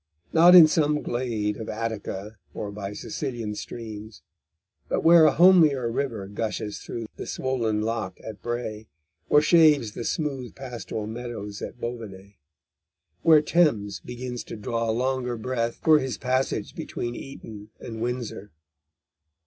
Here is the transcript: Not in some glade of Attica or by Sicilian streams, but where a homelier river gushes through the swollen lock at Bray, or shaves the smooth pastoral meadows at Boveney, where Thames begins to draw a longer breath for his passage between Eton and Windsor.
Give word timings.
Not 0.33 0.55
in 0.55 0.65
some 0.65 1.03
glade 1.03 1.57
of 1.57 1.69
Attica 1.69 2.37
or 2.55 2.71
by 2.71 2.93
Sicilian 2.93 3.53
streams, 3.53 4.23
but 4.89 5.03
where 5.03 5.25
a 5.25 5.31
homelier 5.31 5.91
river 5.91 6.25
gushes 6.27 6.79
through 6.79 7.05
the 7.17 7.27
swollen 7.27 7.81
lock 7.81 8.17
at 8.23 8.41
Bray, 8.41 8.87
or 9.29 9.43
shaves 9.43 9.91
the 9.91 10.03
smooth 10.03 10.55
pastoral 10.55 11.05
meadows 11.05 11.61
at 11.61 11.79
Boveney, 11.79 12.39
where 13.21 13.43
Thames 13.43 13.99
begins 13.99 14.43
to 14.45 14.55
draw 14.55 14.89
a 14.89 14.91
longer 14.91 15.37
breath 15.37 15.75
for 15.83 15.99
his 15.99 16.17
passage 16.17 16.73
between 16.73 17.13
Eton 17.13 17.69
and 17.79 18.01
Windsor. 18.01 18.49